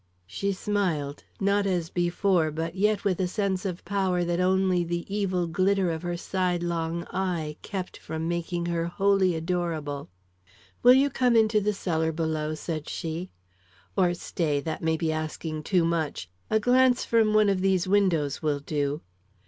[0.25, 5.05] She smiled, not as before, but yet with a sense of power that only the
[5.15, 10.09] evil glitter of her sidelong eye kept from making her wholly adorable.
[10.81, 13.29] "Will you come into the cellar below?" said she.
[13.95, 16.31] "Or stay; that may be asking too much.
[16.49, 19.01] A glance from one of these windows will do."